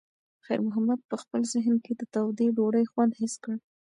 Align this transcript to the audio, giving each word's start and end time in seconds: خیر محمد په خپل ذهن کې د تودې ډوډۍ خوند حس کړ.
خیر 0.45 0.59
محمد 0.67 0.99
په 1.09 1.15
خپل 1.21 1.41
ذهن 1.53 1.75
کې 1.83 1.91
د 1.95 2.01
تودې 2.13 2.47
ډوډۍ 2.55 2.85
خوند 2.91 3.11
حس 3.19 3.33
کړ. 3.43 3.55